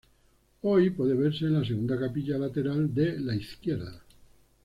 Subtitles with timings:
[0.63, 4.01] Hoy puede verse en la segunda capilla lateral de la izquierda.